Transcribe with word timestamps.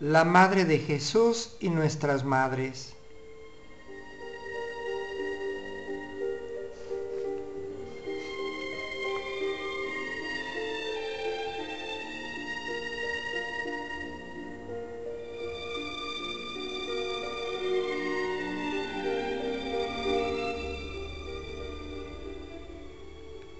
la 0.00 0.24
Madre 0.24 0.64
de 0.64 0.78
Jesús 0.78 1.56
y 1.58 1.70
nuestras 1.70 2.24
madres. 2.24 2.94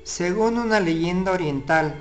Según 0.04 0.58
una 0.58 0.78
leyenda 0.78 1.32
oriental, 1.32 1.96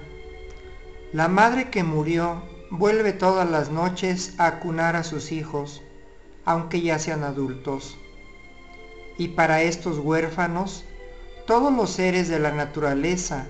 la 1.11 1.27
madre 1.27 1.71
que 1.71 1.83
murió 1.83 2.43
vuelve 2.69 3.13
todas 3.13 3.49
las 3.49 3.69
noches 3.69 4.35
a 4.37 4.47
acunar 4.47 4.95
a 4.95 5.03
sus 5.03 5.31
hijos, 5.31 5.81
aunque 6.45 6.81
ya 6.81 6.99
sean 6.99 7.23
adultos. 7.23 7.97
Y 9.17 9.29
para 9.29 9.61
estos 9.61 9.99
huérfanos, 9.99 10.83
todos 11.45 11.73
los 11.73 11.91
seres 11.91 12.27
de 12.27 12.39
la 12.39 12.51
naturaleza, 12.51 13.47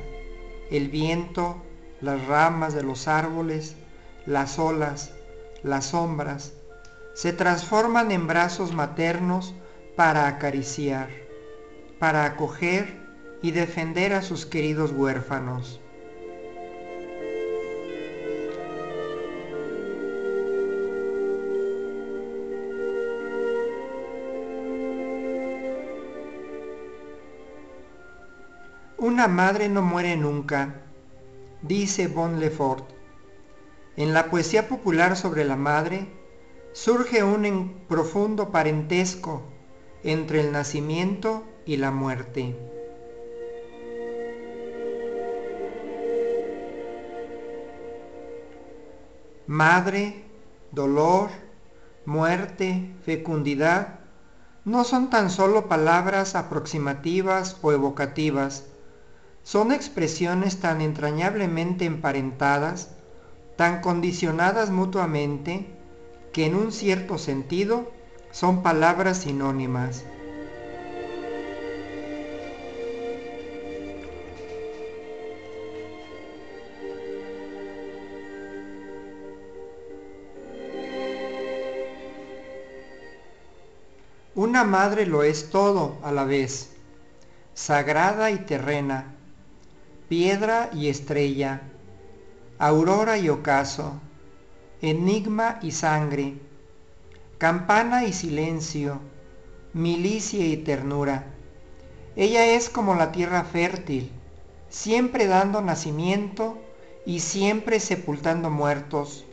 el 0.70 0.90
viento, 0.90 1.58
las 2.02 2.26
ramas 2.28 2.74
de 2.74 2.84
los 2.84 3.08
árboles, 3.08 3.76
las 4.26 4.60
olas, 4.60 5.12
las 5.64 5.88
sombras, 5.88 6.54
se 7.16 7.34
transforman 7.34 8.12
en 8.12 8.28
brazos 8.28 8.74
maternos 8.74 9.56
para 9.96 10.28
acariciar, 10.28 11.10
para 12.00 12.26
acoger 12.26 13.02
y 13.42 13.52
defender 13.52 14.14
a 14.14 14.22
sus 14.22 14.46
queridos 14.46 14.92
huérfanos. 14.92 15.82
Una 29.08 29.30
madre 29.30 29.70
no 29.70 29.82
muere 29.82 30.18
nunca, 30.18 30.82
dice 31.62 32.10
Bon 32.10 32.42
Lefort. 32.42 32.90
En 33.96 34.14
la 34.14 34.30
poesía 34.30 34.68
popular 34.68 35.16
sobre 35.16 35.46
la 35.46 35.56
madre 35.56 36.10
surge 36.74 37.24
un 37.24 37.86
profundo 37.88 38.52
parentesco 38.52 39.44
entre 40.04 40.42
el 40.42 40.52
nacimiento 40.52 41.46
y 41.66 41.78
la 41.78 41.92
muerte. 41.92 42.54
Madre, 49.48 50.26
dolor, 50.74 51.30
muerte, 52.06 52.94
fecundidad, 53.06 54.02
no 54.66 54.84
son 54.84 55.10
tan 55.10 55.30
solo 55.30 55.70
palabras 55.70 56.36
aproximativas 56.36 57.58
o 57.62 57.72
evocativas, 57.72 58.66
son 59.48 59.72
expresiones 59.72 60.60
tan 60.60 60.82
entrañablemente 60.82 61.86
emparentadas, 61.86 62.90
tan 63.56 63.80
condicionadas 63.80 64.72
mutuamente, 64.72 65.66
que 66.34 66.48
en 66.48 66.54
un 66.54 66.74
cierto 66.74 67.18
sentido 67.18 67.90
son 68.32 68.62
palabras 68.62 69.20
sinónimas. 69.20 70.04
Una 84.36 84.66
madre 84.66 85.06
lo 85.06 85.24
es 85.24 85.50
todo 85.50 85.96
a 86.04 86.12
la 86.12 86.26
vez, 86.26 86.72
sagrada 87.54 88.30
y 88.30 88.40
terrena, 88.40 89.17
piedra 90.10 90.70
y 90.74 90.88
estrella, 90.88 91.62
aurora 92.58 93.18
y 93.18 93.28
ocaso, 93.28 94.00
enigma 94.82 95.60
y 95.62 95.72
sangre, 95.72 96.36
campana 97.38 98.06
y 98.06 98.14
silencio, 98.14 99.02
milicia 99.74 100.46
y 100.46 100.58
ternura. 100.58 101.26
Ella 102.16 102.46
es 102.46 102.70
como 102.70 102.96
la 102.96 103.12
tierra 103.12 103.44
fértil, 103.44 104.12
siempre 104.70 105.28
dando 105.28 105.62
nacimiento 105.62 106.58
y 107.06 107.20
siempre 107.20 107.82
sepultando 107.82 108.50
muertos, 108.50 109.26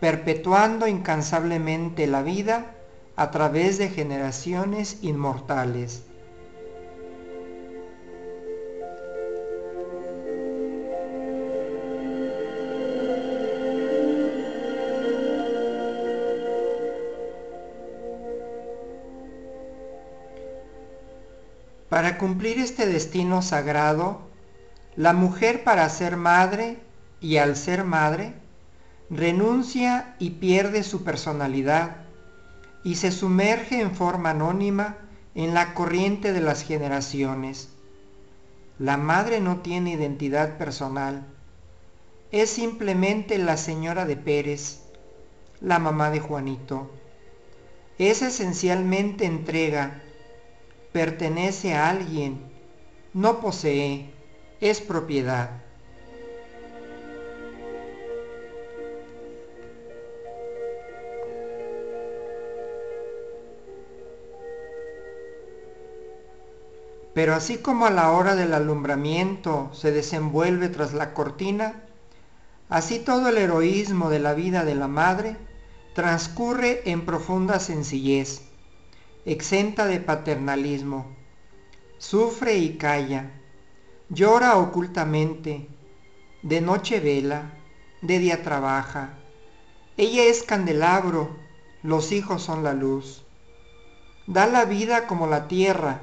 perpetuando 0.00 0.88
incansablemente 0.88 2.08
la 2.08 2.22
vida 2.22 2.74
a 3.14 3.30
través 3.30 3.78
de 3.78 3.88
generaciones 3.88 4.98
inmortales. 5.02 6.02
Para 21.88 22.18
cumplir 22.18 22.58
este 22.58 22.86
destino 22.86 23.42
sagrado, 23.42 24.22
la 24.96 25.12
mujer 25.12 25.62
para 25.62 25.88
ser 25.88 26.16
madre 26.16 26.78
y 27.20 27.36
al 27.36 27.56
ser 27.56 27.84
madre, 27.84 28.34
renuncia 29.10 30.16
y 30.18 30.30
pierde 30.30 30.82
su 30.82 31.04
personalidad 31.04 31.98
y 32.82 32.96
se 32.96 33.12
sumerge 33.12 33.80
en 33.80 33.94
forma 33.94 34.30
anónima 34.30 34.96
en 35.34 35.54
la 35.54 35.74
corriente 35.74 36.32
de 36.32 36.40
las 36.40 36.62
generaciones. 36.62 37.68
La 38.78 38.96
madre 38.96 39.40
no 39.40 39.58
tiene 39.58 39.92
identidad 39.92 40.58
personal, 40.58 41.26
es 42.32 42.50
simplemente 42.50 43.38
la 43.38 43.56
señora 43.56 44.04
de 44.04 44.16
Pérez, 44.16 44.80
la 45.60 45.78
mamá 45.78 46.10
de 46.10 46.20
Juanito. 46.20 46.90
Es 47.98 48.22
esencialmente 48.22 49.24
entrega, 49.24 50.02
pertenece 50.96 51.74
a 51.74 51.90
alguien, 51.90 52.40
no 53.12 53.42
posee, 53.42 54.10
es 54.62 54.80
propiedad. 54.80 55.50
Pero 67.12 67.34
así 67.34 67.58
como 67.58 67.84
a 67.84 67.90
la 67.90 68.12
hora 68.12 68.34
del 68.34 68.54
alumbramiento 68.54 69.68
se 69.74 69.92
desenvuelve 69.92 70.70
tras 70.70 70.94
la 70.94 71.12
cortina, 71.12 71.84
así 72.70 73.00
todo 73.00 73.28
el 73.28 73.36
heroísmo 73.36 74.08
de 74.08 74.20
la 74.20 74.32
vida 74.32 74.64
de 74.64 74.74
la 74.74 74.88
madre 74.88 75.36
transcurre 75.94 76.90
en 76.90 77.04
profunda 77.04 77.60
sencillez 77.60 78.45
exenta 79.26 79.86
de 79.86 79.98
paternalismo. 79.98 81.16
Sufre 81.98 82.58
y 82.58 82.78
calla, 82.78 83.32
llora 84.08 84.56
ocultamente, 84.56 85.66
de 86.42 86.60
noche 86.60 87.00
vela, 87.00 87.52
de 88.02 88.20
día 88.20 88.44
trabaja. 88.44 89.18
Ella 89.96 90.24
es 90.24 90.44
candelabro, 90.44 91.36
los 91.82 92.12
hijos 92.12 92.42
son 92.42 92.62
la 92.62 92.72
luz. 92.72 93.24
Da 94.28 94.46
la 94.46 94.64
vida 94.64 95.08
como 95.08 95.26
la 95.26 95.48
tierra, 95.48 96.02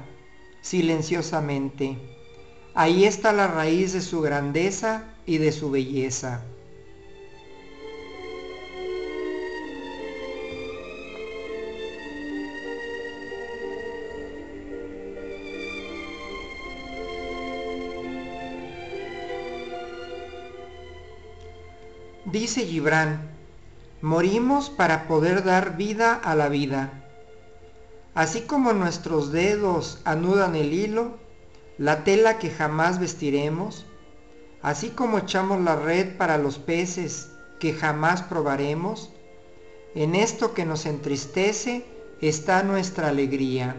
silenciosamente. 0.60 1.96
Ahí 2.74 3.04
está 3.04 3.32
la 3.32 3.46
raíz 3.46 3.94
de 3.94 4.02
su 4.02 4.20
grandeza 4.20 5.04
y 5.24 5.38
de 5.38 5.50
su 5.50 5.70
belleza. 5.70 6.42
Dice 22.24 22.64
Gibran, 22.64 23.20
morimos 24.00 24.70
para 24.70 25.06
poder 25.06 25.44
dar 25.44 25.76
vida 25.76 26.14
a 26.14 26.34
la 26.34 26.48
vida. 26.48 27.04
Así 28.14 28.42
como 28.42 28.72
nuestros 28.72 29.30
dedos 29.30 30.00
anudan 30.04 30.56
el 30.56 30.72
hilo, 30.72 31.18
la 31.76 32.02
tela 32.02 32.38
que 32.38 32.48
jamás 32.48 32.98
vestiremos, 32.98 33.84
así 34.62 34.88
como 34.88 35.18
echamos 35.18 35.60
la 35.60 35.76
red 35.76 36.16
para 36.16 36.38
los 36.38 36.58
peces 36.58 37.30
que 37.60 37.74
jamás 37.74 38.22
probaremos, 38.22 39.12
en 39.94 40.14
esto 40.14 40.54
que 40.54 40.64
nos 40.64 40.86
entristece 40.86 41.84
está 42.22 42.62
nuestra 42.62 43.08
alegría. 43.08 43.76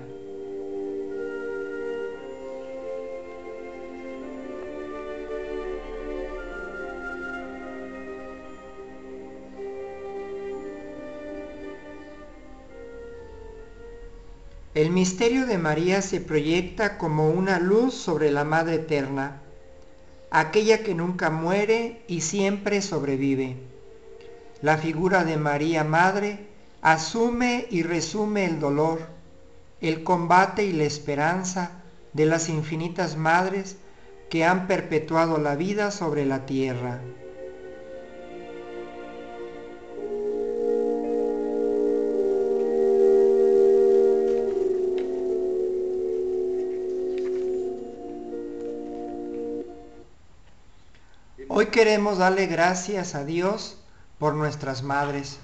El 14.75 14.89
misterio 14.89 15.45
de 15.45 15.57
María 15.57 16.01
se 16.01 16.19
proyecta 16.19 16.97
como 16.97 17.29
una 17.29 17.59
luz 17.59 17.93
sobre 17.93 18.29
la 18.29 18.43
Madre 18.43 18.75
Eterna, 18.75 19.41
aquella 20.31 20.83
que 20.83 20.93
nunca 20.93 21.29
muere 21.29 22.03
y 22.09 22.19
siempre 22.19 22.81
sobrevive. 22.81 23.55
La 24.61 24.77
figura 24.77 25.23
de 25.23 25.37
María 25.37 25.85
Madre 25.85 26.47
asume 26.81 27.67
y 27.69 27.83
resume 27.83 28.43
el 28.43 28.59
dolor, 28.59 28.99
el 29.79 30.03
combate 30.03 30.65
y 30.65 30.73
la 30.73 30.83
esperanza 30.83 31.81
de 32.11 32.25
las 32.25 32.49
infinitas 32.49 33.15
madres 33.15 33.77
que 34.29 34.43
han 34.43 34.67
perpetuado 34.67 35.37
la 35.37 35.55
vida 35.55 35.89
sobre 35.89 36.25
la 36.25 36.45
tierra. 36.45 36.99
Hoy 51.57 51.67
queremos 51.67 52.17
darle 52.17 52.47
gracias 52.47 53.15
a 53.15 53.23
Dios 53.23 53.77
por 54.19 54.33
nuestras 54.35 54.83
madres, 54.83 55.39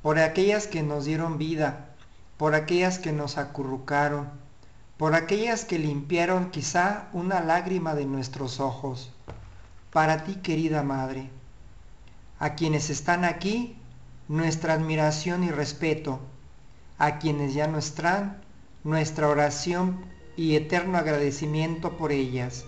por 0.00 0.18
aquellas 0.18 0.66
que 0.66 0.82
nos 0.82 1.04
dieron 1.04 1.36
vida, 1.36 1.90
por 2.38 2.54
aquellas 2.54 2.98
que 2.98 3.12
nos 3.12 3.36
acurrucaron, 3.36 4.30
por 4.96 5.14
aquellas 5.14 5.66
que 5.66 5.78
limpiaron 5.78 6.50
quizá 6.50 7.10
una 7.12 7.42
lágrima 7.42 7.94
de 7.94 8.06
nuestros 8.06 8.60
ojos. 8.60 9.12
Para 9.92 10.24
ti, 10.24 10.36
querida 10.36 10.82
Madre, 10.82 11.28
a 12.38 12.54
quienes 12.54 12.88
están 12.88 13.26
aquí, 13.26 13.76
nuestra 14.28 14.72
admiración 14.72 15.44
y 15.44 15.50
respeto, 15.50 16.18
a 16.96 17.18
quienes 17.18 17.52
ya 17.52 17.66
no 17.66 17.76
están, 17.76 18.40
nuestra 18.84 19.28
oración 19.28 20.02
y 20.34 20.56
eterno 20.56 20.96
agradecimiento 20.96 21.98
por 21.98 22.10
ellas. 22.10 22.64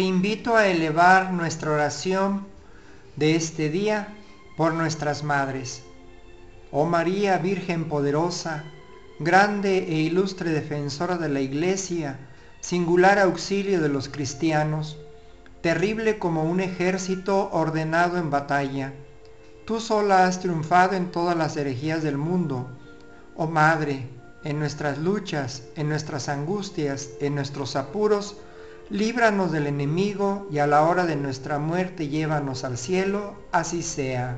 Te 0.00 0.06
invito 0.06 0.56
a 0.56 0.66
elevar 0.66 1.30
nuestra 1.30 1.72
oración 1.72 2.46
de 3.16 3.36
este 3.36 3.68
día 3.68 4.16
por 4.56 4.72
nuestras 4.72 5.22
madres. 5.22 5.82
Oh 6.72 6.86
María, 6.86 7.36
Virgen 7.36 7.84
poderosa, 7.84 8.64
grande 9.18 9.76
e 9.76 9.96
ilustre 9.96 10.52
defensora 10.52 11.18
de 11.18 11.28
la 11.28 11.42
Iglesia, 11.42 12.18
singular 12.62 13.18
auxilio 13.18 13.82
de 13.82 13.90
los 13.90 14.08
cristianos, 14.08 14.96
terrible 15.60 16.18
como 16.18 16.44
un 16.44 16.60
ejército 16.60 17.50
ordenado 17.52 18.16
en 18.16 18.30
batalla. 18.30 18.94
Tú 19.66 19.80
sola 19.80 20.24
has 20.24 20.40
triunfado 20.40 20.96
en 20.96 21.10
todas 21.10 21.36
las 21.36 21.58
herejías 21.58 22.02
del 22.02 22.16
mundo. 22.16 22.70
Oh 23.36 23.48
Madre, 23.48 24.08
en 24.44 24.60
nuestras 24.60 24.96
luchas, 24.96 25.64
en 25.76 25.90
nuestras 25.90 26.30
angustias, 26.30 27.10
en 27.20 27.34
nuestros 27.34 27.76
apuros, 27.76 28.38
líbranos 28.90 29.52
del 29.52 29.68
enemigo 29.68 30.48
y 30.50 30.58
a 30.58 30.66
la 30.66 30.82
hora 30.82 31.06
de 31.06 31.14
nuestra 31.14 31.60
muerte 31.60 32.08
llévanos 32.08 32.64
al 32.64 32.76
cielo, 32.76 33.36
así 33.52 33.82
sea. 33.82 34.36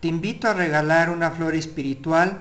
Te 0.00 0.06
invito 0.06 0.46
a 0.46 0.54
regalar 0.54 1.10
una 1.10 1.32
flor 1.32 1.56
espiritual 1.56 2.38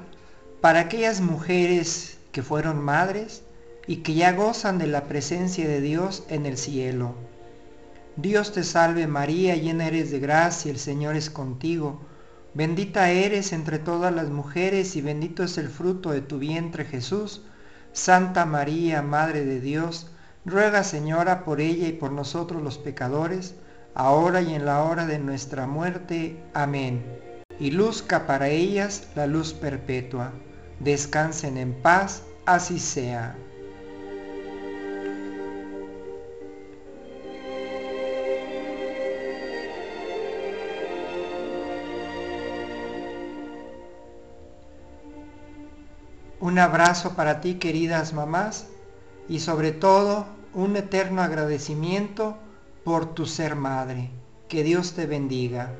para 0.62 0.82
aquellas 0.82 1.22
mujeres 1.22 2.20
que 2.32 2.44
fueron 2.44 2.80
madres 2.80 3.42
y 3.88 3.98
que 3.98 4.14
ya 4.14 4.34
gozan 4.34 4.78
de 4.78 4.86
la 4.86 5.06
presencia 5.06 5.68
de 5.68 5.82
Dios 5.82 6.24
en 6.30 6.46
el 6.46 6.58
cielo. 6.58 7.16
Dios 8.18 8.52
te 8.52 8.64
salve 8.64 9.06
María, 9.06 9.56
llena 9.56 9.86
eres 9.86 10.10
de 10.10 10.18
gracia, 10.20 10.72
el 10.72 10.80
Señor 10.80 11.16
es 11.16 11.30
contigo. 11.30 12.02
Bendita 12.56 13.12
eres 13.12 13.54
entre 13.54 13.78
todas 13.78 14.12
las 14.12 14.30
mujeres 14.30 14.96
y 14.96 15.02
bendito 15.02 15.44
es 15.44 15.60
el 15.60 15.70
fruto 15.70 16.10
de 16.10 16.22
tu 16.22 16.40
vientre 16.40 16.84
Jesús. 16.84 17.44
Santa 17.94 18.48
María, 18.48 19.04
Madre 19.04 19.46
de 19.46 19.62
Dios, 19.62 20.10
ruega 20.46 20.84
Señora 20.84 21.46
por 21.46 21.62
ella 21.62 21.88
y 21.88 21.92
por 21.92 22.12
nosotros 22.12 22.64
los 22.64 22.80
pecadores, 22.80 23.54
ahora 23.94 24.42
y 24.42 24.56
en 24.56 24.66
la 24.66 24.84
hora 24.84 25.06
de 25.06 25.20
nuestra 25.20 25.68
muerte. 25.68 26.44
Amén. 26.56 27.06
Y 27.60 27.70
luzca 27.70 28.26
para 28.26 28.50
ellas 28.50 29.10
la 29.16 29.28
luz 29.28 29.54
perpetua. 29.54 30.32
Descansen 30.80 31.56
en 31.58 31.80
paz, 31.84 32.24
así 32.48 32.80
sea. 32.80 33.36
Un 46.48 46.60
abrazo 46.60 47.14
para 47.14 47.42
ti, 47.42 47.56
queridas 47.56 48.14
mamás, 48.14 48.68
y 49.28 49.42
sobre 49.42 49.74
todo 49.74 50.28
un 50.54 50.78
eterno 50.78 51.22
agradecimiento 51.22 52.38
por 52.86 53.14
tu 53.14 53.26
ser 53.26 53.58
madre. 53.58 54.12
Que 54.48 54.64
Dios 54.64 54.94
te 54.94 55.08
bendiga. 55.08 55.74